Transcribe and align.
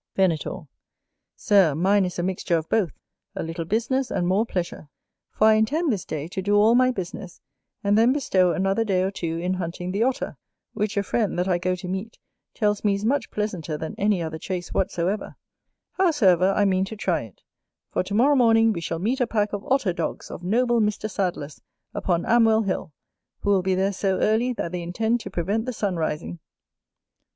Venator. 0.15 0.61
Sir, 1.35 1.75
mine 1.75 2.05
is 2.05 2.17
a 2.17 2.23
mixture 2.23 2.57
of 2.57 2.67
both, 2.69 2.89
a 3.35 3.43
little 3.43 3.65
business 3.65 4.09
and 4.09 4.27
more 4.27 4.47
pleasure; 4.47 4.89
for 5.29 5.45
I 5.45 5.53
intend 5.53 5.93
this 5.93 6.05
day 6.05 6.27
to 6.29 6.41
do 6.41 6.55
all 6.55 6.73
my 6.73 6.89
business, 6.89 7.39
and 7.83 7.95
then 7.95 8.11
bestow 8.11 8.51
another 8.51 8.83
day 8.83 9.03
or 9.03 9.11
two 9.11 9.37
in 9.37 9.53
hunting 9.53 9.91
the 9.91 10.01
Otter, 10.01 10.37
which 10.73 10.97
a 10.97 11.03
friend, 11.03 11.37
that 11.37 11.47
I 11.47 11.59
go 11.59 11.75
to 11.75 11.87
meet, 11.87 12.17
tells 12.55 12.83
me 12.83 12.95
is 12.95 13.05
much 13.05 13.29
pleasanter 13.29 13.77
than 13.77 13.93
any 13.99 14.23
other 14.23 14.39
chase 14.39 14.73
whatsoever: 14.73 15.35
howsoever, 15.91 16.49
I 16.51 16.65
mean 16.65 16.85
to 16.85 16.95
try 16.95 17.21
it; 17.21 17.43
for 17.91 18.01
to 18.01 18.15
morrow 18.15 18.35
morning 18.35 18.73
we 18.73 18.81
shall 18.81 18.97
meet 18.97 19.21
a 19.21 19.27
pack 19.27 19.53
of 19.53 19.63
Otter 19.67 19.93
dogs 19.93 20.31
of 20.31 20.41
noble 20.41 20.81
Mr. 20.81 21.07
Sadler's, 21.11 21.61
upon 21.93 22.25
Amwell 22.25 22.63
Hill, 22.63 22.91
who 23.41 23.51
will 23.51 23.61
be 23.61 23.75
there 23.75 23.93
so 23.93 24.17
early, 24.19 24.51
that 24.53 24.71
they 24.71 24.81
intend 24.81 25.19
to 25.19 25.29
prevent 25.29 25.67
the 25.67 25.73
sunrising. 25.73 26.39